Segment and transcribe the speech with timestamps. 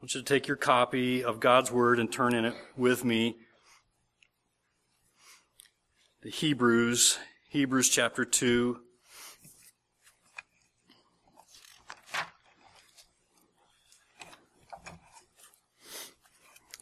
[0.00, 3.36] want you to take your copy of God's Word and turn in it with me.
[6.22, 7.18] The Hebrews,
[7.50, 8.80] Hebrews chapter 2.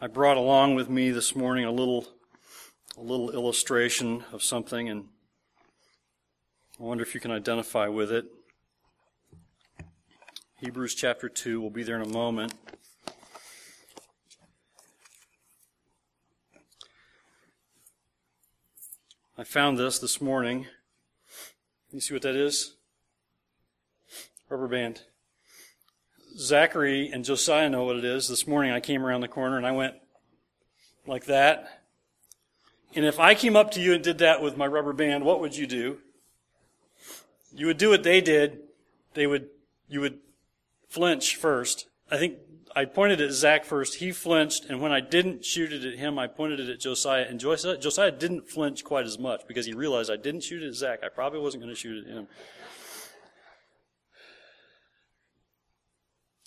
[0.01, 2.07] I brought along with me this morning a little,
[2.97, 5.07] a little illustration of something, and
[6.79, 8.27] I wonder if you can identify with it.
[10.61, 12.55] Hebrews chapter 2, we'll be there in a moment.
[19.41, 20.67] I found this this morning.
[21.93, 22.75] You see what that is?
[24.49, 25.03] Rubber band.
[26.37, 28.27] Zachary and Josiah know what it is.
[28.27, 29.95] This morning I came around the corner and I went
[31.07, 31.83] like that.
[32.97, 35.39] And if I came up to you and did that with my rubber band, what
[35.39, 35.99] would you do?
[37.55, 38.59] You would do what they did.
[39.15, 39.51] They would,
[39.89, 40.19] you would
[40.89, 41.87] flinch first.
[42.11, 42.39] I think
[42.75, 43.97] I pointed at Zach first.
[43.97, 47.27] He flinched, and when I didn't shoot it at him, I pointed it at Josiah.
[47.29, 50.69] And Josiah, Josiah didn't flinch quite as much because he realized I didn't shoot it
[50.69, 51.01] at Zach.
[51.05, 52.27] I probably wasn't going to shoot at him.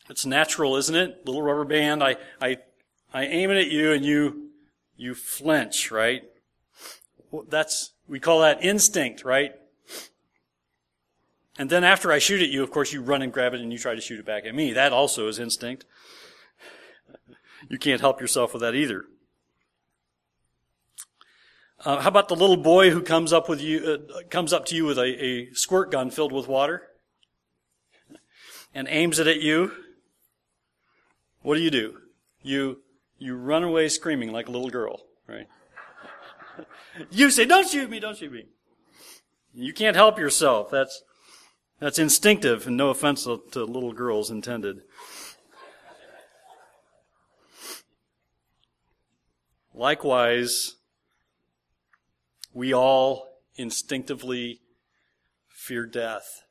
[0.10, 1.26] It's natural, isn't it?
[1.26, 2.04] Little rubber band.
[2.04, 2.58] I, I,
[3.14, 4.50] I aim it at you and you,
[4.98, 6.24] you flinch, right?
[7.48, 9.54] That's, we call that instinct, right?
[11.62, 13.72] And then after I shoot at you, of course, you run and grab it and
[13.72, 14.74] you try to shoot it back at me.
[14.74, 15.86] That also is instinct.
[17.70, 19.06] You can't help yourself with that either.
[21.86, 24.76] Uh, how about the little boy who comes up with you, uh, comes up to
[24.76, 26.82] you with a, a squirt gun filled with water
[28.74, 29.72] and aims it at you?
[31.44, 32.00] What do you do?
[32.42, 32.82] You,
[33.20, 35.46] you run away screaming like a little girl, right?
[37.12, 38.48] you say, don't shoot me, don't shoot me.
[39.54, 40.72] You can't help yourself.
[40.72, 41.04] That's,
[41.82, 44.84] that's instinctive and no offense to, little girls intended.
[49.74, 50.76] Likewise,
[52.54, 54.62] we all instinctively
[55.50, 56.44] fear death.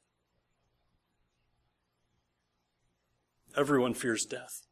[3.56, 4.62] Everyone fears death.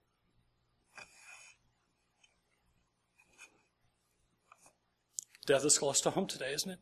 [5.46, 6.78] Death is close to home today, isn't it?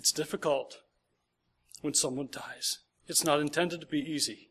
[0.00, 0.78] It's difficult
[1.82, 2.78] when someone dies.
[3.06, 4.48] It's not intended to be easy.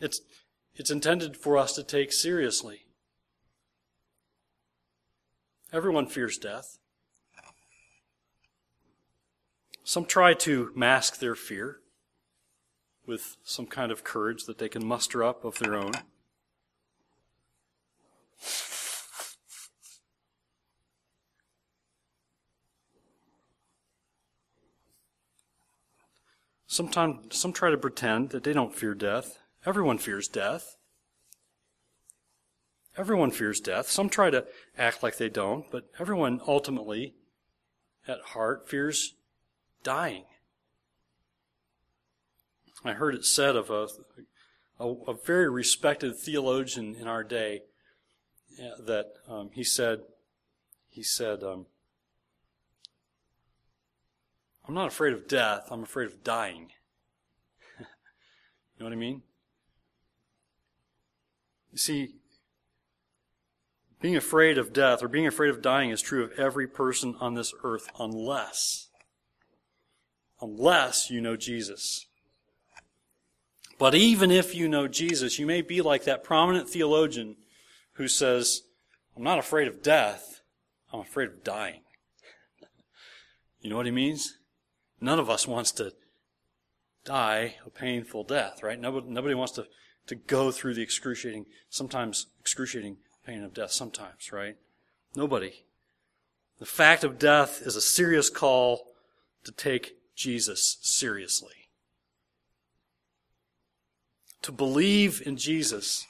[0.00, 0.20] It's,
[0.74, 2.86] it's intended for us to take seriously.
[5.72, 6.78] Everyone fears death.
[9.84, 11.82] Some try to mask their fear
[13.06, 15.92] with some kind of courage that they can muster up of their own.
[26.72, 29.38] Sometimes, some try to pretend that they don't fear death.
[29.66, 30.78] Everyone fears death.
[32.96, 33.90] Everyone fears death.
[33.90, 34.46] Some try to
[34.78, 37.12] act like they don't, but everyone ultimately,
[38.08, 39.12] at heart, fears
[39.84, 40.24] dying.
[42.82, 43.88] I heard it said of a,
[44.80, 47.64] a, a very respected theologian in our day
[48.56, 50.00] that um, he said,
[50.88, 51.66] he said, um,
[54.66, 56.70] I'm not afraid of death, I'm afraid of dying.
[57.78, 57.86] you
[58.78, 59.22] know what I mean?
[61.72, 62.14] You see,
[64.00, 67.34] being afraid of death or being afraid of dying is true of every person on
[67.34, 68.88] this earth unless,
[70.40, 72.06] unless you know Jesus.
[73.78, 77.36] But even if you know Jesus, you may be like that prominent theologian
[77.94, 78.62] who says,
[79.16, 80.40] I'm not afraid of death,
[80.92, 81.80] I'm afraid of dying.
[83.60, 84.38] You know what he means?
[85.02, 85.92] None of us wants to
[87.04, 88.78] die a painful death, right?
[88.78, 89.66] Nobody, nobody wants to,
[90.06, 94.56] to go through the excruciating, sometimes excruciating pain of death, sometimes, right?
[95.16, 95.64] Nobody.
[96.60, 98.92] The fact of death is a serious call
[99.42, 101.68] to take Jesus seriously.
[104.42, 106.06] To believe in Jesus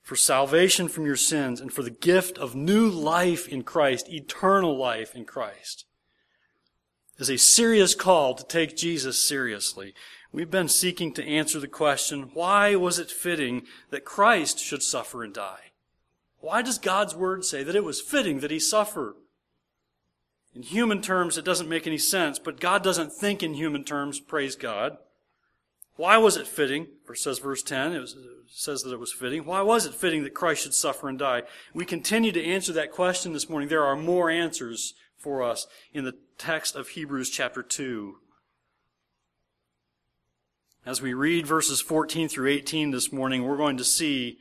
[0.00, 4.78] for salvation from your sins and for the gift of new life in Christ, eternal
[4.78, 5.86] life in Christ
[7.18, 9.94] is a serious call to take Jesus seriously.
[10.30, 15.24] We've been seeking to answer the question, why was it fitting that Christ should suffer
[15.24, 15.72] and die?
[16.40, 19.16] Why does God's word say that it was fitting that he suffer?
[20.54, 24.20] In human terms, it doesn't make any sense, but God doesn't think in human terms,
[24.20, 24.98] praise God.
[25.96, 26.86] Why was it fitting?
[27.08, 29.44] Or says verse 10, it, was, it says that it was fitting.
[29.44, 31.42] Why was it fitting that Christ should suffer and die?
[31.74, 33.68] We continue to answer that question this morning.
[33.68, 38.16] There are more answers for us in the text of Hebrews chapter 2.
[40.86, 44.38] As we read verses 14 through 18 this morning, we're going to see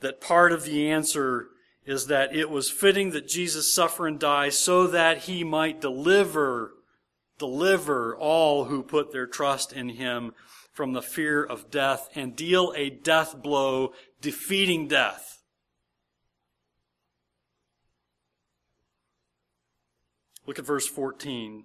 [0.00, 1.48] that part of the answer
[1.84, 6.74] is that it was fitting that Jesus suffer and die so that he might deliver,
[7.36, 10.32] deliver all who put their trust in him
[10.72, 15.37] from the fear of death and deal a death blow, defeating death.
[20.48, 21.64] Look at verse 14.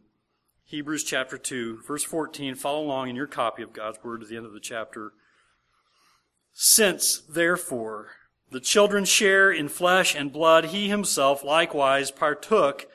[0.65, 2.56] Hebrews chapter 2, verse 14.
[2.56, 5.13] Follow along in your copy of God's Word at the end of the chapter.
[6.51, 8.09] Since, therefore,
[8.51, 12.88] the children share in flesh and blood, he himself likewise partook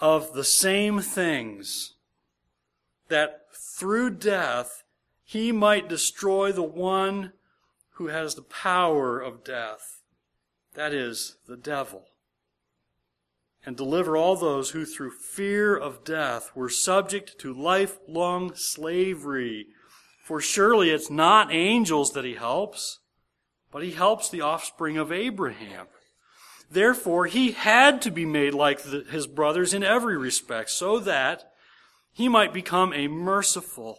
[0.00, 1.94] of the same things,
[3.06, 4.82] that through death
[5.22, 7.32] he might destroy the one
[7.92, 10.00] who has the power of death,
[10.74, 12.06] that is, the devil,
[13.64, 19.66] and deliver all those who through fear of death were subject to lifelong slavery.
[20.24, 23.00] For surely it's not angels that he helps
[23.72, 25.86] but he helps the offspring of Abraham.
[26.70, 31.50] Therefore, he had to be made like the, his brothers in every respect, so that
[32.12, 33.98] he might become a merciful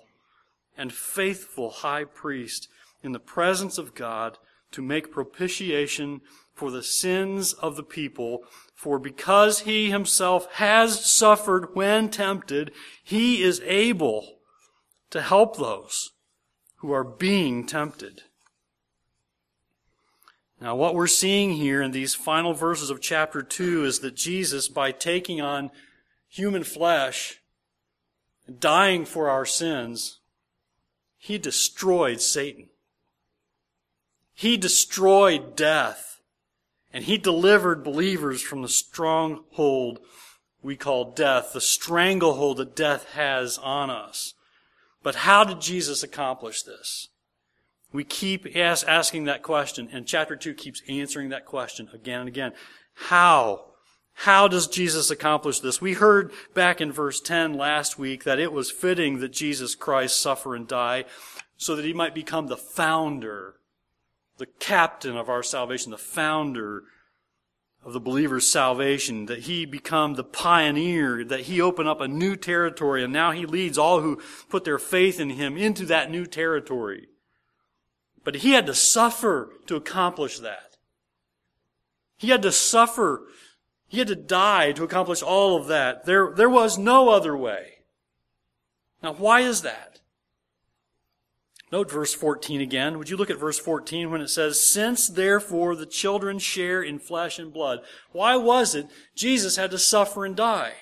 [0.78, 2.70] and faithful high priest
[3.02, 4.38] in the presence of God
[4.74, 6.22] to make propitiation
[6.54, 8.44] for the sins of the people.
[8.76, 12.72] For because he himself has suffered when tempted,
[13.04, 14.40] he is able
[15.10, 16.12] to help those
[16.78, 18.24] who are being tempted.
[20.60, 24.70] Now, what we're seeing here in these final verses of chapter 2 is that Jesus,
[24.70, 25.72] by taking on
[26.30, 27.42] human flesh,
[28.48, 30.20] and dying for our sins,
[31.18, 32.70] he destroyed Satan.
[34.34, 36.10] He destroyed death.
[36.96, 40.00] And he delivered believers from the stronghold
[40.62, 44.36] we call death, the stranglehold that death has on us.
[45.02, 47.10] But how did Jesus accomplish this?
[47.92, 52.54] We keep asking that question, and chapter 2 keeps answering that question again and again.
[52.94, 53.66] How?
[54.14, 55.82] How does Jesus accomplish this?
[55.82, 60.20] We heard back in verse 10 last week that it was fitting that Jesus Christ
[60.20, 61.06] suffer and die
[61.58, 63.56] so that he might become the founder,
[64.38, 66.84] the captain of our salvation, the founder
[67.86, 72.36] of the believer's salvation, that he become the pioneer, that he open up a new
[72.36, 76.26] territory, and now he leads all who put their faith in him into that new
[76.26, 77.08] territory.
[78.24, 80.78] But he had to suffer to accomplish that.
[82.18, 83.24] He had to suffer.
[83.90, 86.06] He had to die to accomplish all of that.
[86.06, 87.74] There, there was no other way.
[89.02, 90.00] Now, why is that?
[91.74, 93.00] Note verse 14 again.
[93.00, 97.00] Would you look at verse 14 when it says, Since therefore the children share in
[97.00, 97.80] flesh and blood.
[98.12, 100.74] Why was it Jesus had to suffer and die?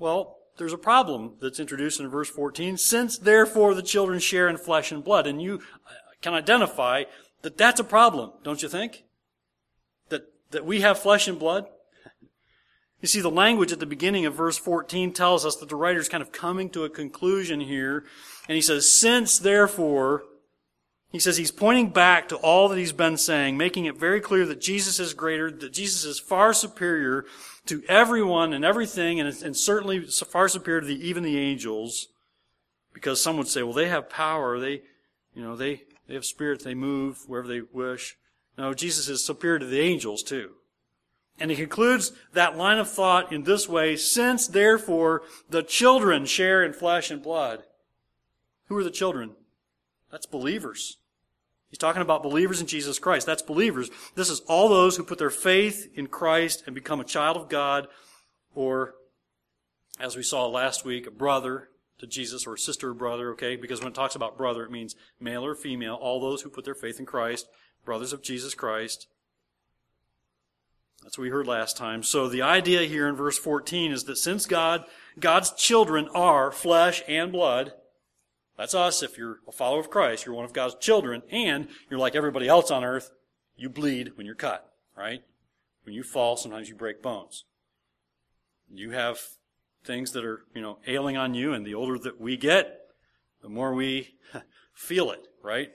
[0.00, 2.76] Well, there's a problem that's introduced in verse 14.
[2.76, 5.28] Since therefore the children share in flesh and blood.
[5.28, 7.04] And you uh, can identify
[7.42, 9.04] that that's a problem, don't you think?
[10.08, 11.68] That, that we have flesh and blood?
[13.02, 16.08] You see, the language at the beginning of verse 14 tells us that the writer's
[16.08, 18.04] kind of coming to a conclusion here.
[18.48, 20.22] And he says, since therefore,
[21.10, 24.46] he says he's pointing back to all that he's been saying, making it very clear
[24.46, 27.24] that Jesus is greater, that Jesus is far superior
[27.66, 32.06] to everyone and everything, and, and certainly far superior to the, even the angels.
[32.94, 34.60] Because some would say, well, they have power.
[34.60, 34.82] They,
[35.34, 38.16] you know, they, they have spirit, they move wherever they wish.
[38.56, 40.52] No, Jesus is superior to the angels too.
[41.38, 46.62] And he concludes that line of thought in this way, since therefore the children share
[46.62, 47.64] in flesh and blood.
[48.66, 49.32] Who are the children?
[50.10, 50.98] That's believers.
[51.70, 53.26] He's talking about believers in Jesus Christ.
[53.26, 53.90] That's believers.
[54.14, 57.48] This is all those who put their faith in Christ and become a child of
[57.48, 57.88] God,
[58.54, 58.94] or,
[59.98, 63.56] as we saw last week, a brother to Jesus or sister or brother, okay?
[63.56, 66.66] Because when it talks about brother, it means male or female, all those who put
[66.66, 67.48] their faith in Christ,
[67.86, 69.06] brothers of Jesus Christ.
[71.02, 72.02] That's what we heard last time.
[72.02, 74.84] So the idea here in verse 14 is that since God,
[75.18, 77.72] God's children are flesh and blood,
[78.56, 79.02] that's us.
[79.02, 82.48] If you're a follower of Christ, you're one of God's children, and you're like everybody
[82.48, 83.10] else on earth,
[83.56, 85.22] you bleed when you're cut, right?
[85.84, 87.44] When you fall, sometimes you break bones.
[88.72, 89.18] You have
[89.84, 92.78] things that are, you know, ailing on you, and the older that we get,
[93.42, 94.14] the more we
[94.74, 95.70] feel it, right?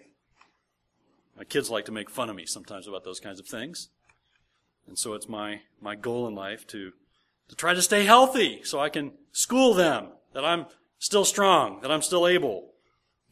[1.38, 3.89] My kids like to make fun of me sometimes about those kinds of things.
[4.88, 6.94] And so it's my, my goal in life to,
[7.50, 10.65] to try to stay healthy so I can school them that I'm
[11.00, 12.72] still strong, that I'm still able,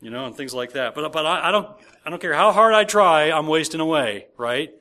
[0.02, 0.94] you know, and things like that.
[0.94, 1.70] But, but I, I don't,
[2.06, 4.74] I don't care how hard I try, I'm wasting away, right?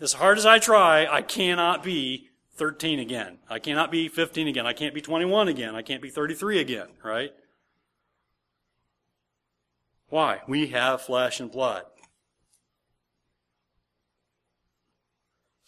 [0.00, 3.38] As hard as I try, I cannot be 13 again.
[3.48, 4.66] I cannot be 15 again.
[4.66, 5.74] I can't be 21 again.
[5.74, 7.32] I can't be 33 again, right?
[10.08, 10.42] Why?
[10.46, 11.84] We have flesh and blood.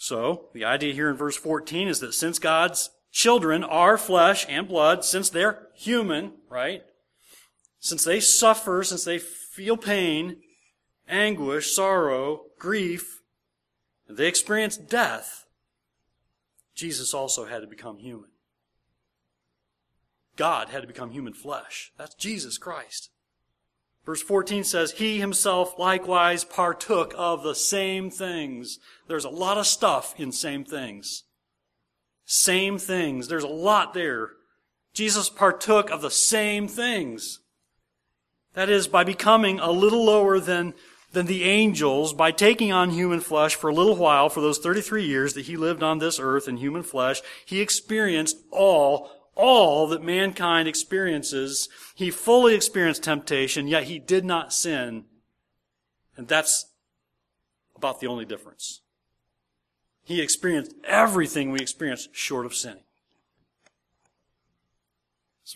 [0.07, 4.69] So, the idea here in verse 14 is that since God's children are flesh and
[4.69, 6.85] blood, since they're human, right?
[7.81, 10.37] Since they suffer, since they feel pain,
[11.09, 13.21] anguish, sorrow, grief,
[14.09, 15.47] they experience death,
[16.77, 18.31] Jesus also had to become human.
[20.37, 21.91] God had to become human flesh.
[21.99, 23.11] That's Jesus Christ.
[24.07, 28.79] Verse 14 says, He himself likewise partook of the same things.
[29.09, 31.25] There's a lot of stuff in same things.
[32.25, 33.27] Same things.
[33.27, 34.31] There's a lot there.
[34.95, 37.41] Jesus partook of the same things.
[38.55, 40.75] That is, by becoming a little lower than,
[41.13, 45.05] than the angels, by taking on human flesh for a little while, for those 33
[45.05, 50.03] years that he lived on this earth in human flesh, he experienced all all that
[50.03, 51.69] mankind experiences.
[51.95, 55.05] He fully experienced temptation, yet he did not sin.
[56.17, 56.73] And that's
[57.77, 58.81] about the only difference.
[60.03, 62.85] He experienced everything we experience short of sinning.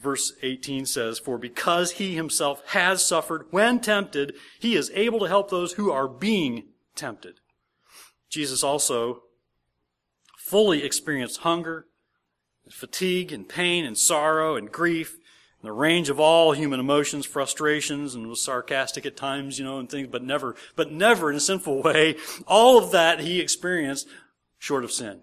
[0.03, 5.29] verse 18 says, For because he himself has suffered when tempted, he is able to
[5.29, 7.37] help those who are being tempted.
[8.29, 9.23] Jesus also
[10.37, 11.87] fully experienced hunger,
[12.69, 15.19] fatigue and pain and sorrow and grief
[15.61, 19.79] and the range of all human emotions, frustrations, and was sarcastic at times, you know,
[19.79, 22.17] and things, but never, but never in a sinful way.
[22.47, 24.09] All of that he experienced
[24.59, 25.21] short of sin.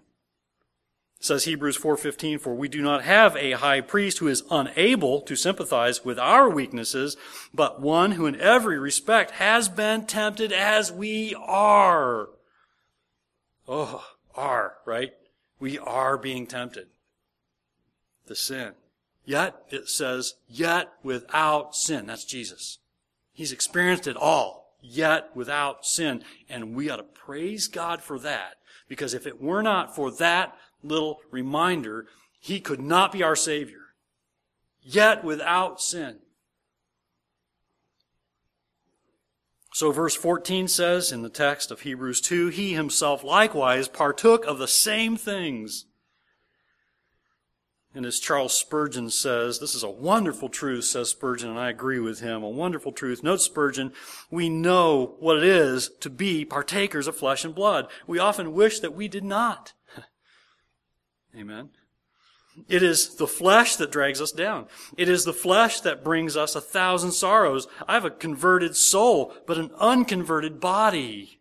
[1.19, 5.21] It says Hebrews 4:15 for we do not have a high priest who is unable
[5.21, 7.17] to sympathize with our weaknesses
[7.51, 12.29] but one who in every respect has been tempted as we are.
[13.67, 15.13] Oh, are, right?
[15.59, 16.89] We are being tempted
[18.27, 18.73] the sin.
[19.25, 22.05] Yet, it says, yet without sin.
[22.05, 22.79] That's Jesus.
[23.33, 26.23] He's experienced it all, yet without sin.
[26.47, 28.55] And we ought to praise God for that.
[28.87, 32.05] Because if it were not for that little reminder,
[32.39, 33.81] He could not be our Savior.
[34.81, 36.19] Yet without sin.
[39.73, 44.57] So verse 14 says in the text of Hebrews 2, He himself likewise partook of
[44.57, 45.85] the same things
[47.97, 51.99] and as Charles Spurgeon says, this is a wonderful truth, says Spurgeon, and I agree
[51.99, 52.43] with him.
[52.43, 53.23] A wonderful truth.
[53.23, 53.91] Note Spurgeon,
[54.29, 57.87] we know what it is to be partakers of flesh and blood.
[58.05, 59.73] We often wish that we did not.
[61.35, 61.69] Amen.
[62.69, 64.67] It is the flesh that drags us down.
[64.95, 67.67] It is the flesh that brings us a thousand sorrows.
[67.87, 71.36] I have a converted soul, but an unconverted body.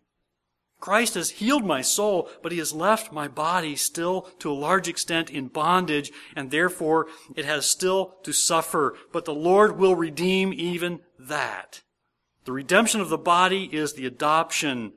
[0.80, 4.88] Christ has healed my soul, but he has left my body still to a large
[4.88, 8.94] extent in bondage, and therefore it has still to suffer.
[9.12, 11.82] But the Lord will redeem even that.
[12.44, 14.92] The redemption of the body is the adoption,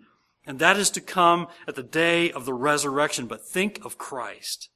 [0.45, 3.25] and that is to come at the day of the resurrection.
[3.25, 4.69] But think of Christ,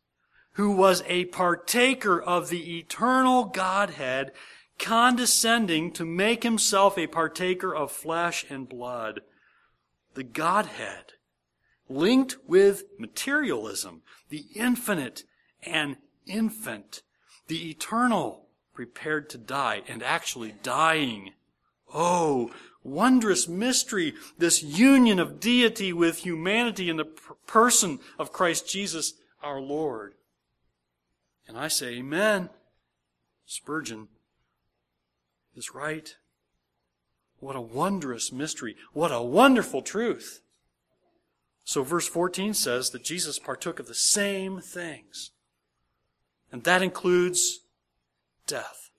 [0.53, 4.31] who was a partaker of the eternal Godhead,
[4.79, 9.21] condescending to make himself a partaker of flesh and blood
[10.13, 11.13] the Godhead,
[11.89, 15.23] linked with materialism, the infinite
[15.61, 17.01] and infant,
[17.47, 21.33] the eternal, prepared to die and actually dying.
[21.93, 22.51] Oh,
[22.83, 29.61] wondrous mystery, this union of deity with humanity in the person of Christ Jesus our
[29.61, 30.15] Lord.
[31.47, 32.49] And I say, Amen.
[33.45, 34.07] Spurgeon
[35.55, 36.15] is right.
[37.43, 38.77] What a wondrous mystery.
[38.93, 40.39] What a wonderful truth.
[41.65, 45.31] So verse 14 says that Jesus partook of the same things.
[46.53, 47.59] And that includes
[48.47, 48.91] death.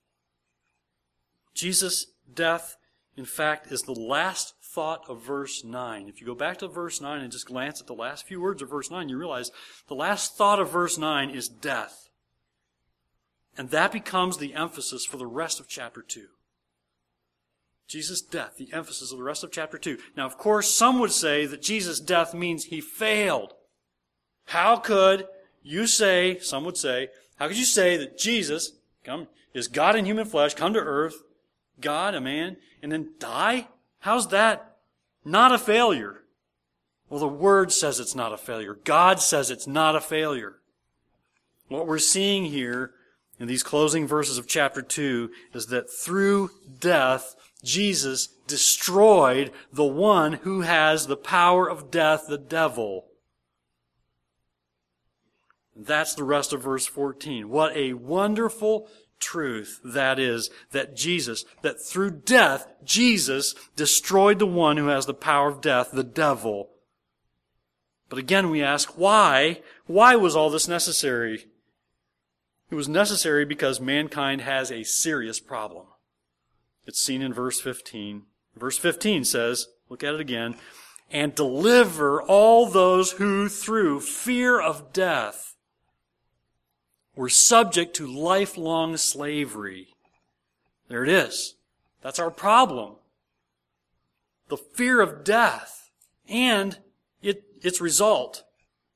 [1.54, 2.76] Jesus' death,
[3.16, 6.08] in fact, is the last thought of verse 9.
[6.08, 8.60] If you go back to verse 9 and just glance at the last few words
[8.60, 9.52] of verse 9, you realize
[9.88, 12.10] the last thought of verse 9 is death.
[13.56, 16.26] And that becomes the emphasis for the rest of chapter 2.
[17.86, 19.98] Jesus' death, the emphasis of the rest of chapter 2.
[20.16, 23.52] Now, of course, some would say that Jesus' death means he failed.
[24.46, 25.26] How could
[25.62, 28.72] you say, some would say, how could you say that Jesus
[29.04, 31.22] come, is God in human flesh, come to earth,
[31.80, 33.68] God, a man, and then die?
[34.00, 34.76] How's that
[35.24, 36.22] not a failure?
[37.08, 38.78] Well, the Word says it's not a failure.
[38.84, 40.56] God says it's not a failure.
[41.68, 42.92] What we're seeing here
[43.38, 46.50] in these closing verses of chapter 2 is that through
[46.80, 47.34] death,
[47.64, 53.06] Jesus destroyed the one who has the power of death, the devil.
[55.76, 57.48] That's the rest of verse 14.
[57.48, 59.80] What a wonderful truth.
[59.84, 65.48] That is, that Jesus, that through death, Jesus destroyed the one who has the power
[65.48, 66.70] of death, the devil.
[68.08, 69.62] But again, we ask, why?
[69.86, 71.46] Why was all this necessary?
[72.70, 75.86] It was necessary because mankind has a serious problem.
[76.86, 78.22] It's seen in verse 15.
[78.56, 80.56] Verse 15 says, look at it again,
[81.10, 85.54] and deliver all those who through fear of death
[87.16, 89.88] were subject to lifelong slavery.
[90.88, 91.54] There it is.
[92.02, 92.96] That's our problem.
[94.48, 95.90] The fear of death
[96.28, 96.78] and
[97.22, 98.44] it, its result.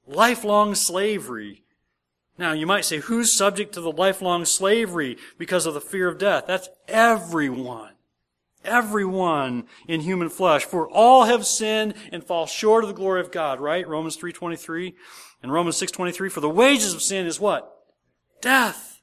[0.06, 1.62] Lifelong slavery.
[2.38, 6.18] Now, you might say, who's subject to the lifelong slavery because of the fear of
[6.18, 6.44] death?
[6.46, 7.92] That's everyone.
[8.64, 10.64] Everyone in human flesh.
[10.64, 13.86] For all have sinned and fall short of the glory of God, right?
[13.86, 14.94] Romans 3.23
[15.42, 16.30] and Romans 6.23.
[16.30, 17.74] For the wages of sin is what?
[18.40, 19.00] Death.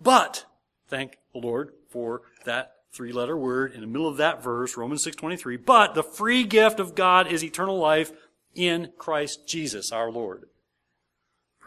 [0.00, 0.46] But,
[0.86, 5.04] thank the Lord for that three letter word in the middle of that verse, Romans
[5.04, 5.64] 6.23.
[5.64, 8.12] But the free gift of God is eternal life
[8.54, 10.44] in Christ Jesus our Lord.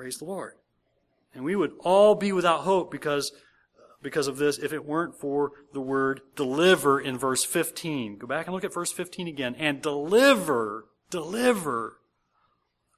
[0.02, 0.54] Praise the Lord.
[1.32, 3.34] And we would all be without hope because,
[4.02, 8.18] because of this if it weren't for the word deliver in verse 15.
[8.18, 9.54] Go back and look at verse 15 again.
[9.60, 11.98] And deliver, deliver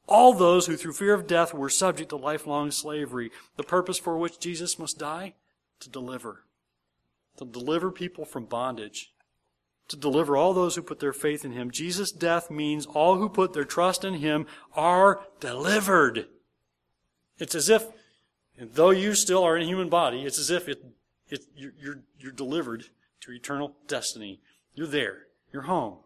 [0.07, 3.31] all those who through fear of death were subject to lifelong slavery.
[3.57, 5.33] The purpose for which Jesus must die?
[5.81, 6.45] To deliver.
[7.35, 9.11] To deliver people from bondage.
[9.89, 11.69] To deliver all those who put their faith in Him.
[11.69, 16.27] Jesus' death means all who put their trust in Him are delivered.
[17.39, 17.85] It's as if,
[18.59, 20.83] though you still are in a human body, it's as if it,
[21.29, 22.85] it, you're, you're, you're delivered
[23.21, 24.39] to eternal destiny.
[24.75, 25.23] You're there.
[25.51, 25.97] You're home.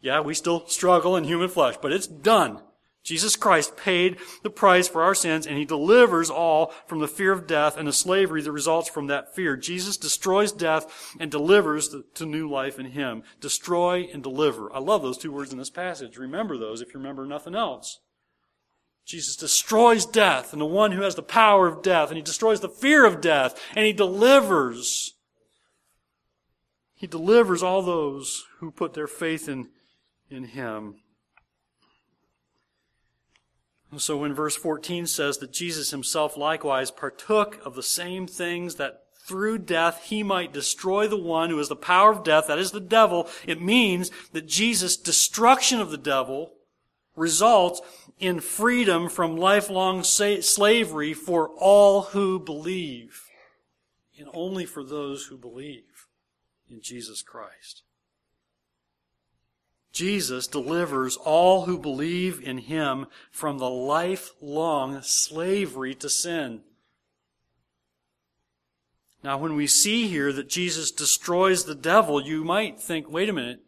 [0.00, 2.60] Yeah, we still struggle in human flesh, but it's done.
[3.02, 7.32] Jesus Christ paid the price for our sins and he delivers all from the fear
[7.32, 9.56] of death and the slavery that results from that fear.
[9.56, 13.22] Jesus destroys death and delivers to new life in him.
[13.40, 14.70] Destroy and deliver.
[14.74, 16.18] I love those two words in this passage.
[16.18, 17.98] Remember those if you remember nothing else.
[19.08, 22.60] Jesus destroys death and the one who has the power of death, and he destroys
[22.60, 25.14] the fear of death, and he delivers.
[26.94, 29.68] He delivers all those who put their faith in,
[30.28, 30.96] in him.
[33.96, 39.04] So when verse 14 says that Jesus himself likewise partook of the same things that
[39.26, 42.72] through death he might destroy the one who has the power of death, that is
[42.72, 46.52] the devil, it means that Jesus' destruction of the devil
[47.18, 47.80] results
[48.18, 53.24] in freedom from lifelong slavery for all who believe,
[54.18, 56.06] and only for those who believe
[56.68, 57.82] in Jesus Christ.
[59.92, 66.60] Jesus delivers all who believe in him from the lifelong slavery to sin.
[69.24, 73.32] Now, when we see here that Jesus destroys the devil, you might think, wait a
[73.32, 73.60] minute,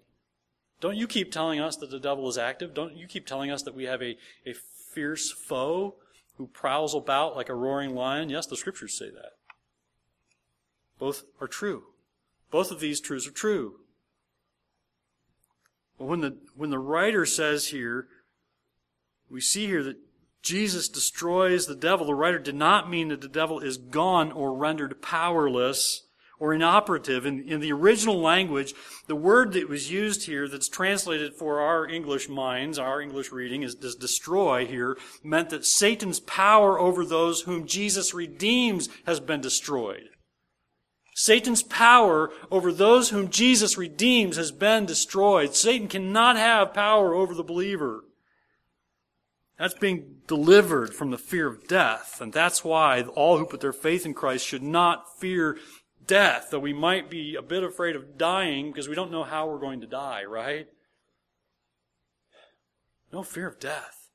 [0.81, 2.75] don't you keep telling us that the devil is active?
[2.75, 4.17] Don't you keep telling us that we have a,
[4.47, 4.55] a
[4.95, 5.97] fierce foe
[6.37, 8.31] who prowls about like a roaring lion?
[8.31, 9.33] Yes, the scriptures say that.
[10.99, 11.85] Both are true.
[12.51, 13.77] Both of these truths are true.
[15.99, 18.09] But when the, when the writer says here,
[19.31, 19.99] we see here that
[20.43, 24.55] Jesus destroys the devil, the writer did not mean that the devil is gone or
[24.55, 26.07] rendered powerless
[26.41, 27.27] or inoperative.
[27.27, 28.75] In, in the original language,
[29.07, 33.63] the word that was used here that's translated for our English minds, our English reading
[33.63, 39.41] is, is destroy here, meant that Satan's power over those whom Jesus redeems has been
[39.41, 40.09] destroyed.
[41.15, 45.55] Satan's power over those whom Jesus redeems has been destroyed.
[45.55, 48.05] Satan cannot have power over the believer.
[49.59, 52.23] That's being delivered from the fear of death.
[52.23, 55.59] And that's why all who put their faith in Christ should not fear
[56.11, 59.47] death, though we might be a bit afraid of dying because we don't know how
[59.47, 60.67] we're going to die, right?
[63.13, 64.11] No fear of death.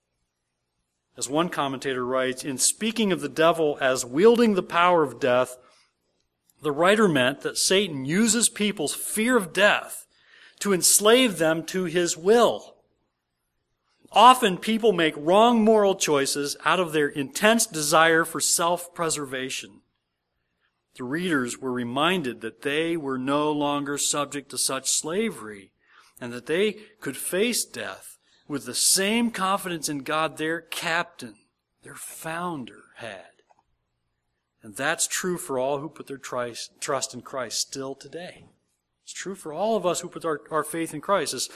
[1.15, 5.55] As one commentator writes, in speaking of the devil as wielding the power of death,
[6.61, 10.05] the writer meant that Satan uses people's fear of death
[10.59, 12.75] to enslave them to his will.
[14.11, 19.79] Often people make wrong moral choices out of their intense desire for self-preservation
[20.95, 25.71] the readers were reminded that they were no longer subject to such slavery
[26.21, 31.35] and that they could face death with the same confidence in God their captain,
[31.83, 33.25] their founder had.
[34.63, 38.45] And that's true for all who put their trust in Christ still today.
[39.03, 41.33] It's true for all of us who put our, our faith in Christ.
[41.33, 41.49] As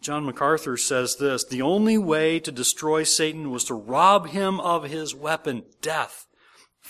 [0.00, 4.84] John MacArthur says this, the only way to destroy Satan was to rob him of
[4.84, 6.26] his weapon, death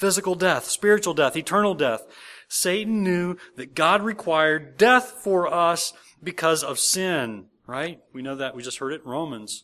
[0.03, 2.03] physical death, spiritual death, eternal death.
[2.49, 8.01] Satan knew that God required death for us because of sin, right?
[8.12, 8.57] We know that.
[8.57, 9.62] We just heard it in Romans.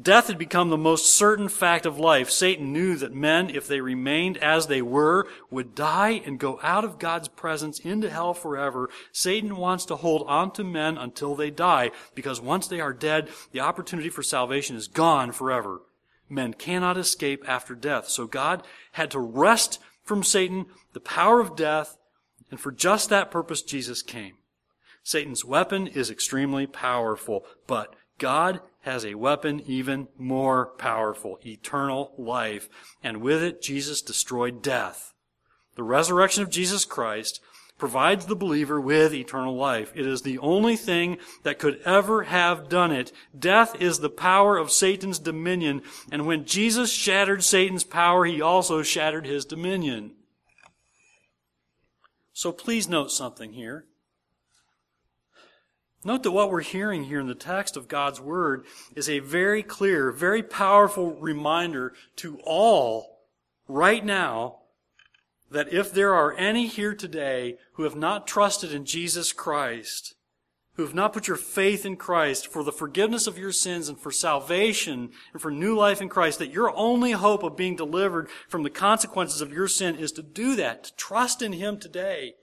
[0.00, 2.30] Death had become the most certain fact of life.
[2.30, 6.84] Satan knew that men, if they remained as they were, would die and go out
[6.84, 8.88] of God's presence into hell forever.
[9.10, 13.28] Satan wants to hold on to men until they die, because once they are dead,
[13.50, 15.80] the opportunity for salvation is gone forever.
[16.28, 18.08] Men cannot escape after death.
[18.08, 18.62] So God
[18.92, 21.96] had to wrest from Satan the power of death,
[22.50, 24.34] and for just that purpose Jesus came.
[25.02, 32.68] Satan's weapon is extremely powerful, but God has a weapon even more powerful, eternal life.
[33.02, 35.12] And with it, Jesus destroyed death.
[35.74, 37.40] The resurrection of Jesus Christ
[37.78, 39.92] provides the believer with eternal life.
[39.94, 43.12] It is the only thing that could ever have done it.
[43.38, 45.82] Death is the power of Satan's dominion.
[46.10, 50.12] And when Jesus shattered Satan's power, he also shattered his dominion.
[52.32, 53.86] So please note something here.
[56.04, 59.62] Note that what we're hearing here in the text of God's Word is a very
[59.62, 63.24] clear, very powerful reminder to all
[63.66, 64.60] right now
[65.50, 70.14] that if there are any here today who have not trusted in Jesus Christ,
[70.74, 73.98] who have not put your faith in Christ for the forgiveness of your sins and
[73.98, 78.28] for salvation and for new life in Christ, that your only hope of being delivered
[78.48, 82.34] from the consequences of your sin is to do that, to trust in Him today.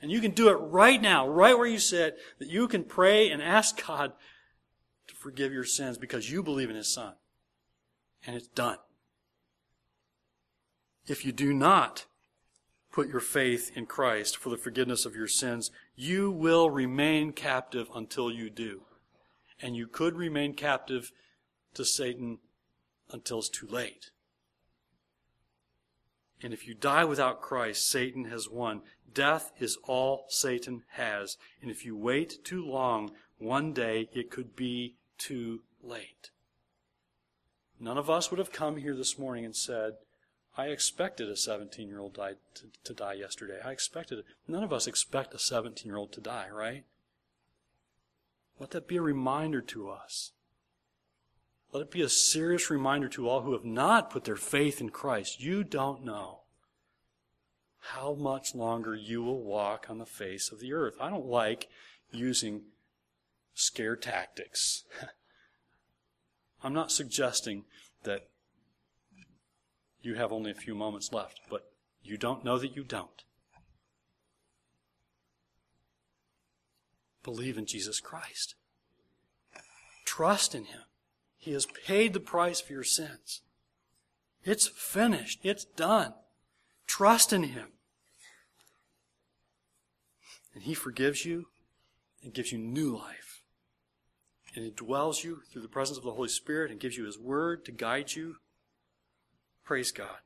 [0.00, 3.30] And you can do it right now, right where you sit, that you can pray
[3.30, 4.12] and ask God
[5.08, 7.14] to forgive your sins because you believe in His Son.
[8.26, 8.78] And it's done.
[11.06, 12.06] If you do not
[12.92, 17.88] put your faith in Christ for the forgiveness of your sins, you will remain captive
[17.94, 18.82] until you do.
[19.60, 21.10] And you could remain captive
[21.74, 22.38] to Satan
[23.10, 24.10] until it's too late.
[26.42, 28.82] And if you die without Christ, Satan has won.
[29.14, 31.36] Death is all Satan has.
[31.60, 36.30] And if you wait too long, one day it could be too late.
[37.78, 39.94] None of us would have come here this morning and said,
[40.56, 42.36] I expected a 17 year old to,
[42.84, 43.58] to die yesterday.
[43.64, 44.24] I expected it.
[44.46, 46.84] None of us expect a 17 year old to die, right?
[48.58, 50.32] Let that be a reminder to us.
[51.72, 54.90] Let it be a serious reminder to all who have not put their faith in
[54.90, 55.40] Christ.
[55.40, 56.40] You don't know
[57.78, 60.94] how much longer you will walk on the face of the earth.
[61.00, 61.68] I don't like
[62.12, 62.62] using
[63.54, 64.84] scare tactics.
[66.62, 67.64] I'm not suggesting
[68.04, 68.28] that
[70.02, 71.70] you have only a few moments left, but
[72.02, 73.24] you don't know that you don't.
[77.22, 78.56] Believe in Jesus Christ.
[80.04, 80.82] Trust in Him.
[81.38, 83.42] He has paid the price for your sins.
[84.44, 85.40] It's finished.
[85.42, 86.14] It's done.
[86.86, 87.68] Trust in Him.
[90.54, 91.46] And He forgives you
[92.22, 93.42] and gives you new life.
[94.54, 97.18] And He dwells you through the presence of the Holy Spirit and gives you His
[97.18, 98.36] Word to guide you.
[99.72, 100.18] Praise God.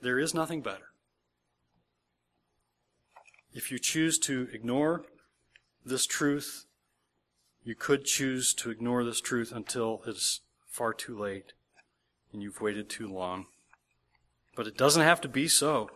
[0.00, 0.92] There is nothing better.
[3.52, 5.06] If you choose to ignore
[5.84, 6.64] this truth,
[7.64, 11.52] you could choose to ignore this truth until it's far too late
[12.32, 13.46] and you've waited too long.
[14.54, 15.90] But it doesn't have to be so.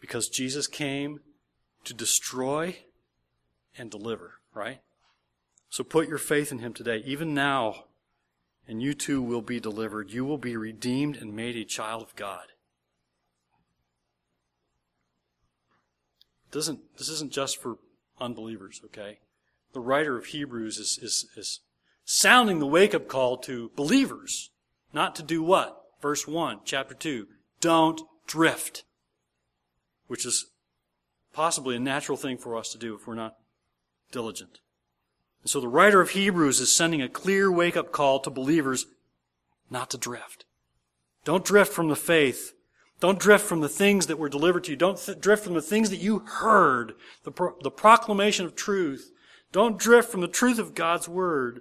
[0.00, 1.20] Because Jesus came
[1.84, 2.76] to destroy
[3.76, 4.80] and deliver, right?
[5.68, 7.84] So put your faith in Him today, even now,
[8.68, 10.10] and you too will be delivered.
[10.10, 12.46] You will be redeemed and made a child of God.
[16.50, 17.78] Doesn't, this isn't just for
[18.20, 19.18] unbelievers, okay?
[19.72, 21.60] The writer of Hebrews is, is, is
[22.04, 24.50] sounding the wake up call to believers,
[24.92, 25.82] not to do what?
[26.00, 27.26] Verse 1, chapter 2
[27.60, 28.84] don't drift,
[30.06, 30.46] which is
[31.32, 33.36] possibly a natural thing for us to do if we're not
[34.12, 34.60] diligent.
[35.46, 38.86] And so the writer of Hebrews is sending a clear wake up call to believers
[39.70, 40.44] not to drift.
[41.24, 42.52] Don't drift from the faith.
[42.98, 44.76] Don't drift from the things that were delivered to you.
[44.76, 49.12] Don't th- drift from the things that you heard, the, pro- the proclamation of truth.
[49.52, 51.60] Don't drift from the truth of God's word.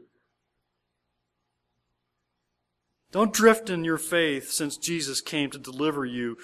[3.11, 6.37] Don't drift in your faith since Jesus came to deliver you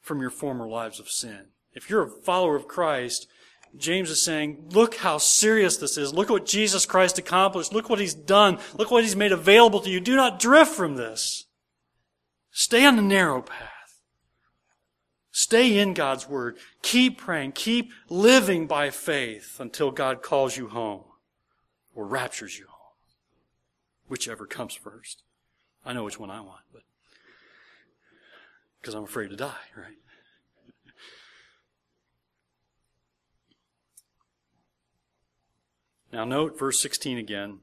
[0.00, 1.46] from your former lives of sin.
[1.72, 3.26] If you're a follower of Christ,
[3.76, 6.12] James is saying, look how serious this is.
[6.12, 7.72] Look what Jesus Christ accomplished.
[7.72, 8.58] Look what he's done.
[8.74, 9.98] Look what he's made available to you.
[9.98, 11.46] Do not drift from this.
[12.50, 13.68] Stay on the narrow path.
[15.30, 16.58] Stay in God's Word.
[16.82, 17.52] Keep praying.
[17.52, 21.04] Keep living by faith until God calls you home
[21.94, 22.78] or raptures you home.
[24.08, 25.22] Whichever comes first.
[25.86, 26.82] I know which one I want, but
[28.80, 29.96] because I'm afraid to die, right?
[36.12, 37.60] Now, note verse 16 again.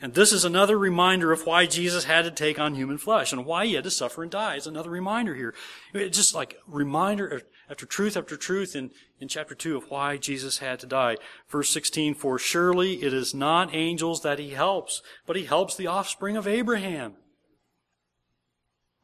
[0.00, 3.46] And this is another reminder of why Jesus had to take on human flesh and
[3.46, 4.56] why he had to suffer and die.
[4.56, 5.54] It's another reminder here.
[5.94, 10.58] It's just like reminder after truth after truth in, in chapter 2 of why Jesus
[10.58, 11.16] had to die.
[11.48, 15.86] Verse 16, For surely it is not angels that he helps, but he helps the
[15.86, 17.14] offspring of Abraham.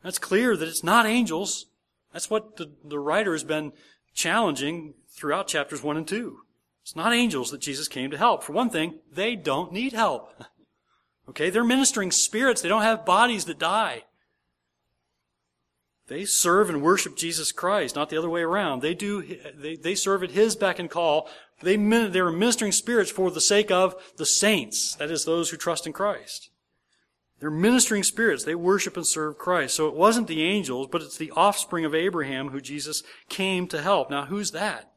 [0.03, 1.67] That's clear that it's not angels.
[2.13, 3.73] That's what the, the writer has been
[4.13, 6.41] challenging throughout chapters 1 and 2.
[6.83, 8.43] It's not angels that Jesus came to help.
[8.43, 10.45] For one thing, they don't need help.
[11.29, 12.61] Okay, they're ministering spirits.
[12.61, 14.03] They don't have bodies that die.
[16.09, 18.83] They serve and worship Jesus Christ, not the other way around.
[18.83, 21.29] They do, they, they serve at His beck and call.
[21.63, 24.97] They, they are ministering spirits for the sake of the saints.
[24.97, 26.51] That is, those who trust in Christ.
[27.39, 28.45] They're ministering spirits.
[28.45, 29.75] They worship and serve Christ.
[29.75, 33.81] So it wasn't the angels, but it's the offspring of Abraham who Jesus came to
[33.81, 34.11] help.
[34.11, 34.92] Now, who's that?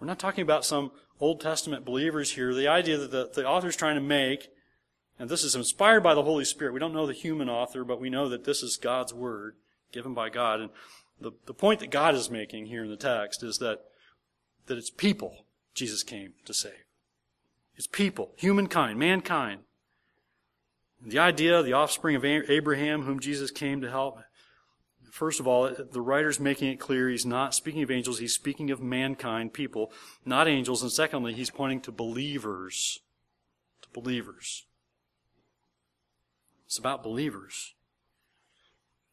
[0.00, 2.52] We're not talking about some Old Testament believers here.
[2.54, 4.48] The idea that the, the author's trying to make,
[5.18, 6.74] and this is inspired by the Holy Spirit.
[6.74, 9.54] We don't know the human author, but we know that this is God's word
[9.92, 10.60] given by God.
[10.60, 10.70] And
[11.20, 13.84] the, the point that God is making here in the text is that,
[14.66, 16.84] that it's people Jesus came to save.
[17.76, 19.60] It's people, humankind, mankind.
[21.04, 24.18] The idea, the offspring of Abraham, whom Jesus came to help,
[25.14, 28.72] First of all, the writer's making it clear he's not speaking of angels, he's speaking
[28.72, 29.92] of mankind, people,
[30.24, 30.82] not angels.
[30.82, 32.98] And secondly, he's pointing to believers.
[33.82, 34.66] To believers.
[36.66, 37.74] It's about believers.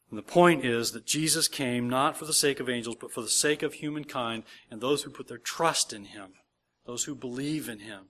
[0.10, 3.22] And the point is that Jesus came not for the sake of angels, but for
[3.22, 6.32] the sake of humankind and those who put their trust in him,
[6.88, 8.06] those who believe in him,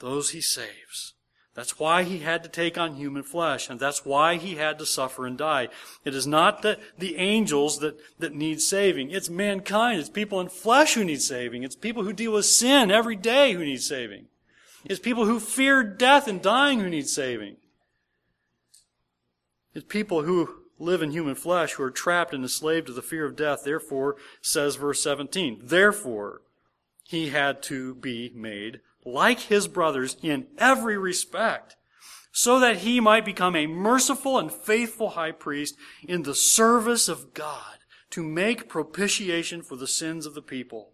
[0.00, 1.14] those he saves.
[1.54, 4.86] That's why he had to take on human flesh, and that's why he had to
[4.86, 5.68] suffer and die.
[6.02, 9.10] It is not the, the angels that, that need saving.
[9.10, 10.00] It's mankind.
[10.00, 11.62] It's people in flesh who need saving.
[11.62, 14.28] It's people who deal with sin every day who need saving.
[14.86, 17.56] It's people who fear death and dying who need saving.
[19.74, 23.26] It's people who live in human flesh who are trapped and enslaved to the fear
[23.26, 23.62] of death.
[23.64, 26.40] Therefore, says verse 17, therefore,
[27.04, 31.76] he had to be made like his brothers in every respect,
[32.32, 37.34] so that he might become a merciful and faithful high priest in the service of
[37.34, 37.78] God
[38.10, 40.90] to make propitiation for the sins of the people.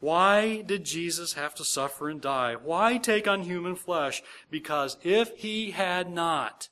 [0.00, 2.56] Why did Jesus have to suffer and die?
[2.56, 4.22] Why take on human flesh?
[4.50, 6.68] Because if he had not,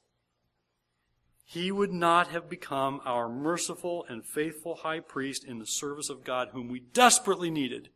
[1.45, 6.25] he would not have become our merciful and faithful high priest in the service of
[6.25, 7.89] God, whom we desperately needed.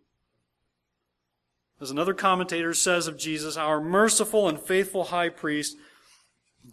[1.81, 5.77] As another commentator says of Jesus, our merciful and faithful high priest,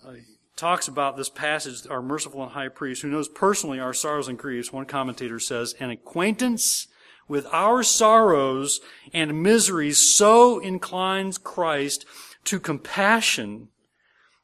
[0.06, 0.14] uh,
[0.56, 4.38] talks about this passage, our merciful and high priest, who knows personally our sorrows and
[4.38, 4.72] griefs.
[4.72, 6.88] One commentator says, an acquaintance
[7.28, 8.80] with our sorrows
[9.14, 12.06] and miseries so inclines Christ
[12.46, 13.70] to compassion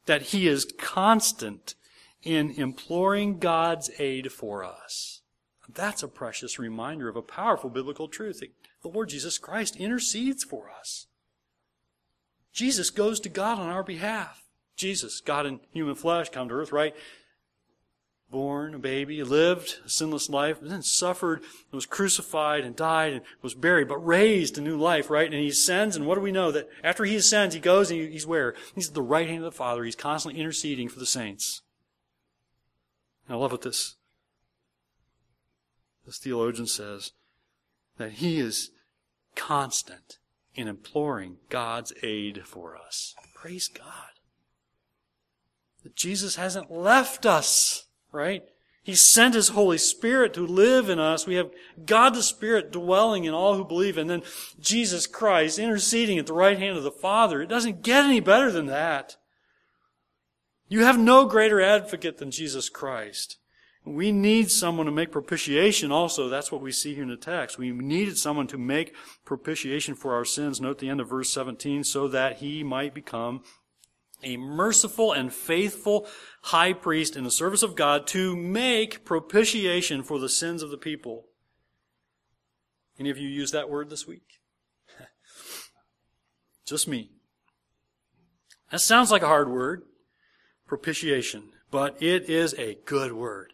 [0.08, 1.76] that he is constant
[2.24, 5.22] in imploring God's aid for us.
[5.72, 8.42] That's a precious reminder of a powerful biblical truth
[8.82, 11.08] the Lord Jesus Christ intercedes for us.
[12.54, 14.44] Jesus goes to God on our behalf.
[14.76, 16.96] Jesus, God in human flesh, come to earth, right?
[18.32, 23.22] Born, a baby, lived a sinless life, then suffered, and was crucified and died and
[23.42, 25.26] was buried, but raised a new life, right?
[25.26, 26.52] And he ascends, and what do we know?
[26.52, 28.56] That after he ascends, he goes and he's where?
[28.76, 29.84] He's at the right hand of the Father.
[29.84, 31.64] He's constantly interceding for the saints.
[33.28, 33.96] And I love what this,
[36.06, 37.12] this theologian says
[38.00, 38.72] that he is
[39.36, 40.18] constant
[40.56, 43.14] in imploring God's aid for us.
[43.36, 44.20] Praise God.
[45.84, 48.44] That Jesus hasn't left us, right?
[48.84, 51.28] He sent His Holy Spirit to live in us.
[51.28, 51.52] We have
[51.86, 54.24] God the Spirit dwelling in all who believe, and then
[54.60, 57.42] Jesus Christ interceding at the right hand of the Father.
[57.42, 59.18] It doesn't get any better than that.
[60.68, 63.38] You have no greater advocate than Jesus Christ.
[63.90, 66.30] We need someone to make propitiation also.
[66.30, 67.58] That's what we see here in the text.
[67.58, 68.94] We needed someone to make
[69.26, 70.62] propitiation for our sins.
[70.62, 73.42] Note the end of verse 17, so that he might become
[74.22, 76.08] a merciful and faithful
[76.44, 80.78] high priest in the service of God to make propitiation for the sins of the
[80.78, 81.26] people.
[83.00, 84.40] Any of you use that word this week?
[86.68, 87.12] Just me.
[88.72, 89.84] That sounds like a hard word,
[90.68, 93.54] propitiation, but it is a good word.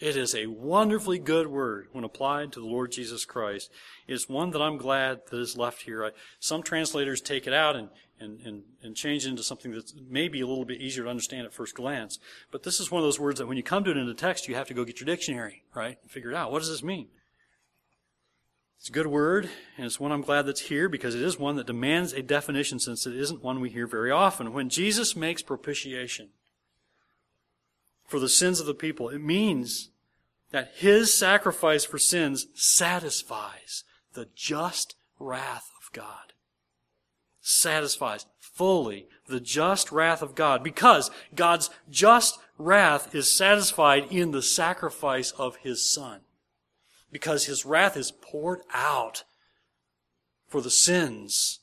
[0.00, 3.70] It is a wonderfully good word when applied to the Lord Jesus Christ.
[4.08, 6.06] It's one that I'm glad that is left here.
[6.06, 9.94] I, some translators take it out and, and, and, and change it into something that's
[10.08, 12.18] maybe a little bit easier to understand at first glance.
[12.50, 14.14] But this is one of those words that when you come to it in the
[14.14, 15.98] text, you have to go get your dictionary, right?
[16.00, 16.50] And figure it out.
[16.50, 17.08] What does this mean?
[18.78, 21.56] It's a good word, and it's one I'm glad that's here because it is one
[21.56, 24.54] that demands a definition since it isn't one we hear very often.
[24.54, 26.30] When Jesus makes propitiation
[28.10, 29.90] for the sins of the people, it means
[30.50, 36.32] that his sacrifice for sins satisfies the just wrath of God.
[37.40, 44.42] Satisfies fully the just wrath of God because God's just wrath is satisfied in the
[44.42, 46.22] sacrifice of his Son
[47.12, 49.22] because his wrath is poured out
[50.48, 51.60] for the sins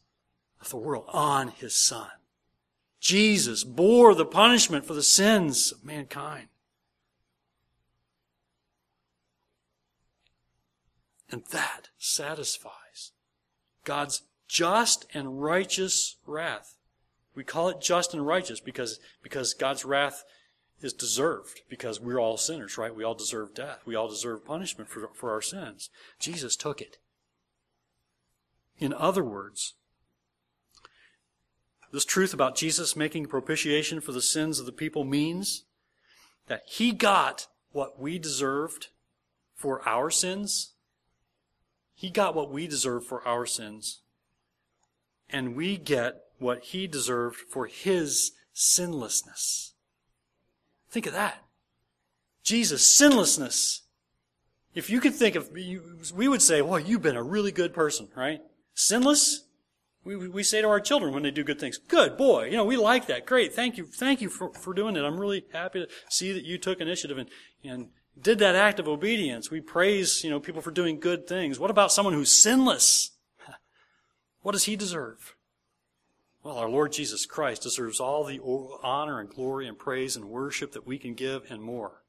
[0.61, 2.07] of the world on his son.
[3.07, 6.49] Jesus bore the punishment for the sins of mankind.
[11.31, 13.13] And that satisfies
[13.85, 16.75] God's just and righteous wrath.
[17.33, 20.25] We call it just and righteous because, because God's wrath
[20.81, 22.93] is deserved because we're all sinners, right?
[22.93, 23.83] We all deserve death.
[23.85, 25.89] We all deserve punishment for, for our sins.
[26.19, 26.97] Jesus took it.
[28.77, 29.75] In other words,
[31.97, 35.63] this truth about Jesus making propitiation for the sins of the people means
[36.45, 38.89] that he got what we deserved
[39.55, 40.73] for our sins.
[41.95, 44.01] He got what we deserve for our sins.
[45.27, 49.73] And we get what he deserved for his sinlessness.
[50.91, 51.45] Think of that.
[52.43, 53.81] Jesus' sinlessness.
[54.75, 58.07] If you could think of, we would say, well, you've been a really good person,
[58.15, 58.41] right?
[58.75, 59.45] Sinless?
[60.07, 62.63] We, we say to our children when they do good things, good boy, you know,
[62.63, 63.25] we like that.
[63.25, 63.53] Great.
[63.53, 63.85] Thank you.
[63.85, 65.03] Thank you for, for doing it.
[65.03, 67.29] I'm really happy to see that you took initiative and,
[67.61, 67.89] and
[68.19, 69.51] did that act of obedience.
[69.51, 71.59] We praise, you know, people for doing good things.
[71.59, 73.11] What about someone who's sinless?
[74.43, 75.35] What does he deserve?
[76.41, 78.39] Well, our Lord Jesus Christ deserves all the
[78.81, 82.03] honor and glory and praise and worship that we can give and more.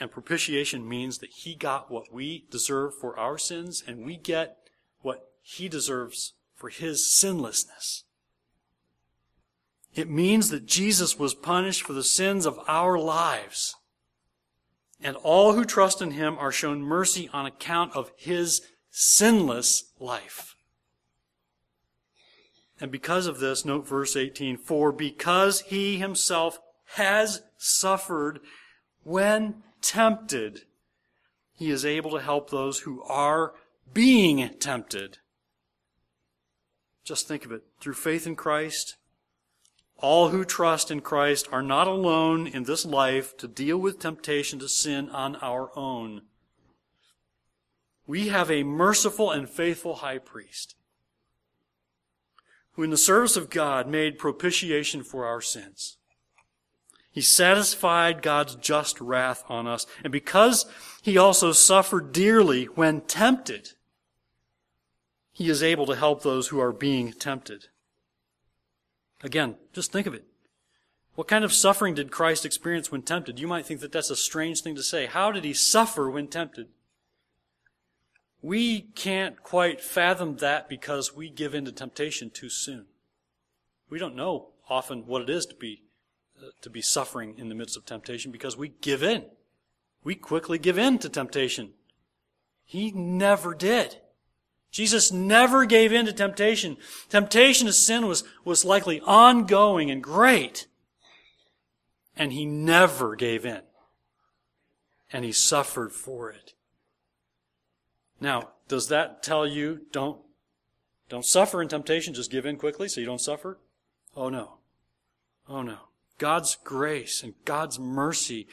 [0.00, 4.59] And propitiation means that He got what we deserve for our sins, and we get
[5.02, 8.04] what He deserves for His sinlessness.
[9.94, 13.74] It means that Jesus was punished for the sins of our lives.
[15.02, 20.54] And all who trust in Him are shown mercy on account of His sinless life.
[22.80, 26.58] And because of this, note verse 18, for because he himself
[26.94, 28.40] has suffered
[29.04, 30.62] when tempted,
[31.52, 33.52] he is able to help those who are
[33.92, 35.18] being tempted.
[37.04, 37.62] Just think of it.
[37.80, 38.96] Through faith in Christ,
[39.96, 44.58] all who trust in Christ are not alone in this life to deal with temptation
[44.60, 46.22] to sin on our own.
[48.06, 50.74] We have a merciful and faithful high priest
[52.72, 55.98] who in the service of God made propitiation for our sins.
[57.10, 59.84] He satisfied God's just wrath on us.
[60.04, 60.66] And because
[61.02, 63.72] he also suffered dearly when tempted,
[65.40, 67.68] he is able to help those who are being tempted.
[69.22, 70.26] Again, just think of it.
[71.14, 73.40] What kind of suffering did Christ experience when tempted?
[73.40, 75.06] You might think that that's a strange thing to say.
[75.06, 76.68] How did he suffer when tempted?
[78.42, 82.84] We can't quite fathom that because we give in to temptation too soon.
[83.88, 85.84] We don't know often what it is to be
[86.38, 89.24] uh, to be suffering in the midst of temptation because we give in.
[90.04, 91.70] We quickly give in to temptation.
[92.62, 94.02] He never did.
[94.70, 96.76] Jesus never gave in to temptation.
[97.08, 100.66] Temptation to sin was, was likely ongoing and great.
[102.16, 103.62] And he never gave in.
[105.12, 106.54] And he suffered for it.
[108.20, 110.20] Now, does that tell you don't,
[111.08, 113.58] don't suffer in temptation, just give in quickly so you don't suffer?
[114.16, 114.58] Oh no.
[115.48, 115.78] Oh no.
[116.18, 118.46] God's grace and God's mercy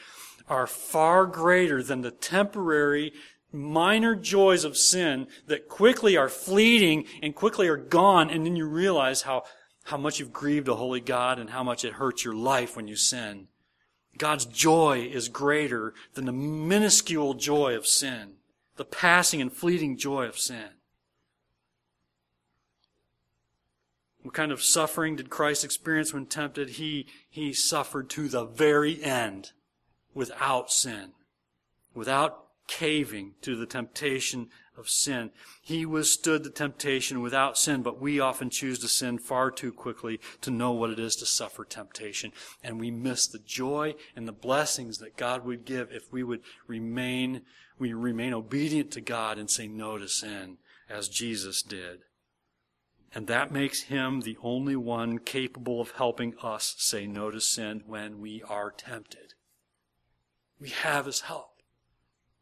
[0.48, 3.14] are far greater than the temporary
[3.52, 8.68] minor joys of sin that quickly are fleeting and quickly are gone and then you
[8.68, 9.44] realize how,
[9.86, 12.88] how much you've grieved a holy God and how much it hurts your life when
[12.88, 13.48] you sin.
[14.18, 18.38] God's joy is greater than the minuscule joy of sin
[18.78, 20.70] the passing and fleeting joy of sin.
[24.22, 26.72] What kind of suffering did Christ experience when tempted?
[26.72, 29.52] He, he suffered to the very end
[30.14, 31.14] without sin,
[31.94, 35.32] without caving to the temptation of sin.
[35.62, 40.20] He withstood the temptation without sin, but we often choose to sin far too quickly
[40.42, 42.32] to know what it is to suffer temptation.
[42.64, 46.42] And we miss the joy and the blessings that God would give if we would
[46.68, 47.42] remain,
[47.80, 50.58] we remain obedient to God and say no to sin
[50.90, 52.02] as Jesus did.
[53.14, 57.84] And that makes him the only one capable of helping us say no to sin
[57.88, 59.34] when we are tempted.
[60.60, 61.57] We have his help.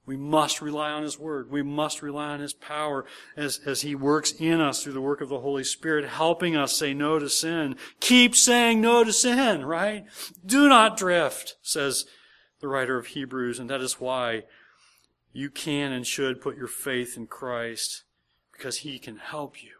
[0.05, 1.49] We must rely on His Word.
[1.49, 5.21] We must rely on His power as, as He works in us through the work
[5.21, 7.75] of the Holy Spirit, helping us say no to sin.
[7.99, 10.05] Keep saying no to sin, right?
[10.45, 12.05] Do not drift, says
[12.61, 14.43] the writer of Hebrews, and that is why
[15.33, 18.03] you can and should put your faith in Christ,
[18.51, 19.71] because He can help you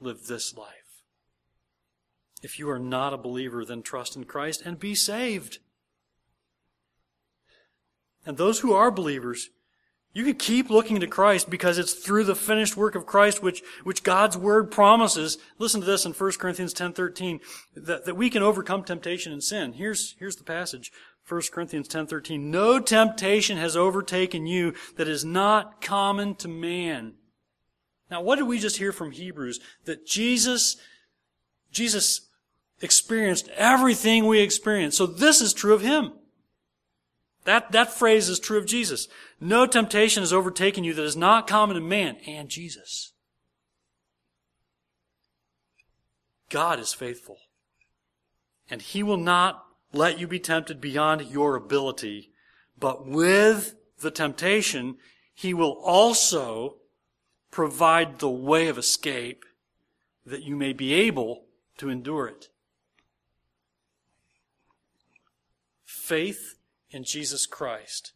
[0.00, 0.68] live this life.
[2.42, 5.58] If you are not a believer, then trust in Christ and be saved.
[8.24, 9.50] And those who are believers,
[10.14, 13.62] you can keep looking to Christ because it's through the finished work of Christ which,
[13.82, 15.38] which God's Word promises.
[15.58, 17.40] Listen to this in 1 Corinthians 10.13,
[17.76, 19.72] that, that we can overcome temptation and sin.
[19.72, 20.92] Here's, here's the passage.
[21.28, 27.14] 1 Corinthians 10.13, No temptation has overtaken you that is not common to man.
[28.10, 29.60] Now, what did we just hear from Hebrews?
[29.86, 30.76] That Jesus,
[31.70, 32.28] Jesus
[32.82, 34.98] experienced everything we experienced.
[34.98, 36.12] So this is true of Him.
[37.44, 39.08] That, that phrase is true of Jesus.
[39.40, 43.12] No temptation has overtaken you that is not common to man and Jesus.
[46.48, 47.38] God is faithful.
[48.70, 52.30] And He will not let you be tempted beyond your ability,
[52.78, 54.98] but with the temptation,
[55.34, 56.76] He will also
[57.50, 59.44] provide the way of escape
[60.24, 61.44] that you may be able
[61.78, 62.48] to endure it.
[65.84, 66.51] Faith
[66.92, 68.12] in Jesus Christ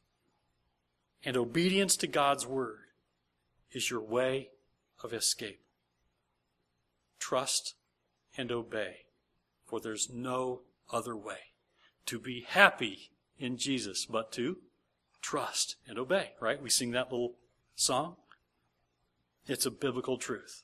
[1.25, 2.79] and obedience to God's Word
[3.73, 4.51] is your way
[5.03, 5.61] of escape.
[7.19, 7.75] Trust
[8.37, 9.07] and obey,
[9.65, 10.61] for there's no
[10.93, 11.39] other way
[12.05, 14.59] to be happy in Jesus but to
[15.21, 16.63] trust and obey, right?
[16.63, 17.35] We sing that little
[17.75, 18.17] song.
[19.49, 20.63] It's a biblical truth.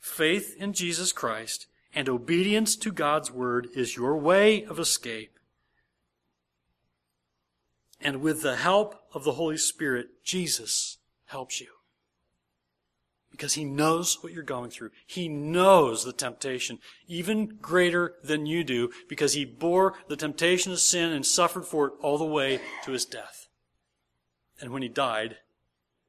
[0.00, 5.38] Faith in Jesus Christ and obedience to God's Word is your way of escape
[8.02, 11.68] and with the help of the Holy Spirit, Jesus helps you.
[13.30, 14.90] Because he knows what you're going through.
[15.06, 20.80] He knows the temptation even greater than you do because he bore the temptation of
[20.80, 23.48] sin and suffered for it all the way to his death.
[24.60, 25.38] And when he died,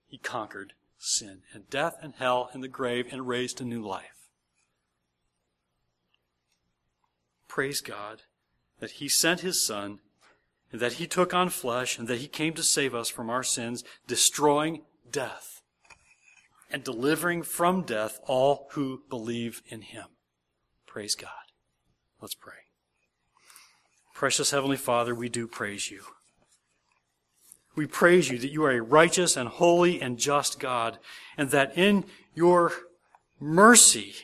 [0.06, 4.30] he conquered sin and death and hell and the grave and raised a new life.
[7.48, 8.24] Praise God
[8.80, 10.00] that he sent his son
[10.74, 13.44] and that he took on flesh, and that he came to save us from our
[13.44, 15.62] sins, destroying death,
[16.72, 20.06] and delivering from death all who believe in him.
[20.88, 21.30] Praise God.
[22.20, 22.54] Let's pray.
[24.16, 26.02] Precious Heavenly Father, we do praise you.
[27.76, 30.98] We praise you that you are a righteous and holy and just God,
[31.38, 32.72] and that in your
[33.40, 34.16] mercy,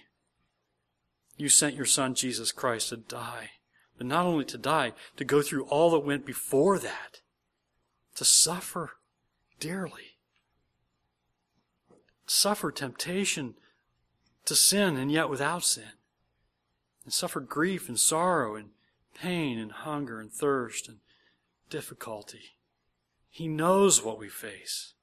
[1.37, 3.51] you sent your Son, Jesus Christ, to die
[3.99, 7.19] but not only to die, to go through all that went before that,
[8.15, 8.91] to suffer
[9.59, 10.15] dearly,
[12.25, 13.55] suffer temptation
[14.45, 15.91] to sin and yet without sin,
[17.03, 18.69] and suffer grief and sorrow and
[19.13, 20.99] pain and hunger and thirst and
[21.69, 22.55] difficulty.
[23.29, 24.93] He knows what we face.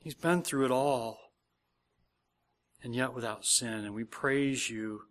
[0.00, 1.30] He's been through it all,
[2.82, 3.84] and yet without sin.
[3.84, 5.02] And we praise you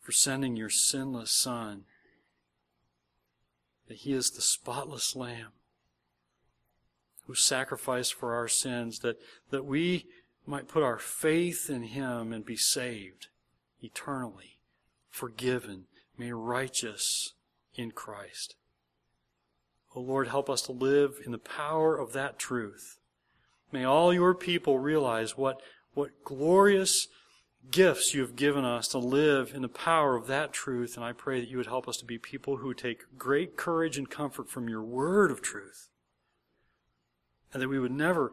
[0.00, 1.84] for sending your sinless Son
[3.90, 5.48] that he is the spotless lamb
[7.26, 9.16] who sacrificed for our sins, that,
[9.50, 10.06] that we
[10.46, 13.26] might put our faith in him and be saved
[13.82, 14.60] eternally,
[15.10, 15.86] forgiven,
[16.16, 17.32] made righteous
[17.74, 18.54] in Christ.
[19.96, 23.00] O oh Lord, help us to live in the power of that truth.
[23.72, 25.60] May all your people realize what,
[25.94, 27.08] what glorious
[27.70, 31.12] gifts you have given us to live in the power of that truth, and I
[31.12, 34.48] pray that you would help us to be people who take great courage and comfort
[34.48, 35.88] from your word of truth.
[37.52, 38.32] And that we would never,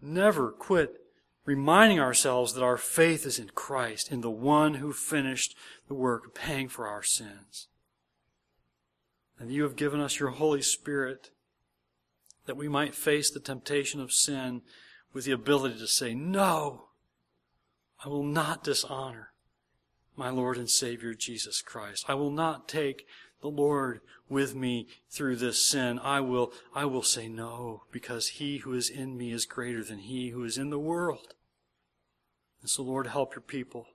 [0.00, 1.00] never quit
[1.44, 5.56] reminding ourselves that our faith is in Christ, in the one who finished
[5.88, 7.68] the work of paying for our sins.
[9.38, 11.30] And you have given us your Holy Spirit
[12.46, 14.62] that we might face the temptation of sin
[15.12, 16.89] with the ability to say, No,
[18.04, 19.32] I will not dishonor
[20.16, 22.04] my Lord and Savior Jesus Christ.
[22.08, 23.06] I will not take
[23.40, 28.58] the Lord with me through this sin, I will, I will say no, because he
[28.58, 31.34] who is in me is greater than he who is in the world.
[32.60, 33.86] And so, Lord, help your people.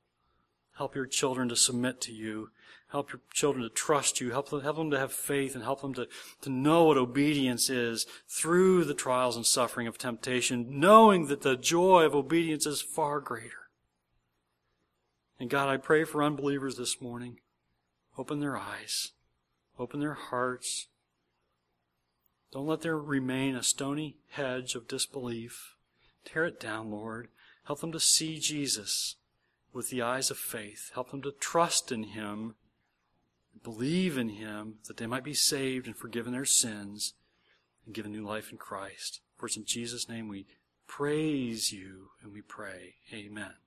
[0.78, 2.50] Help your children to submit to you.
[2.90, 4.32] Help your children to trust you.
[4.32, 6.08] Help them, help them to have faith and help them to,
[6.42, 11.56] to know what obedience is through the trials and suffering of temptation, knowing that the
[11.56, 13.65] joy of obedience is far greater.
[15.40, 17.40] And God, I pray for unbelievers this morning.
[18.18, 19.12] Open their eyes.
[19.78, 20.88] Open their hearts.
[22.52, 25.76] Don't let there remain a stony hedge of disbelief.
[26.24, 27.28] Tear it down, Lord.
[27.66, 29.16] Help them to see Jesus
[29.74, 30.92] with the eyes of faith.
[30.94, 32.56] Help them to trust in Him,
[33.62, 37.14] believe in Him, that they might be saved and forgiven their sins
[37.86, 39.20] and given new life in Christ.
[39.38, 40.46] For it's in Jesus' name we
[40.88, 42.96] praise you and we pray.
[43.14, 43.65] Amen.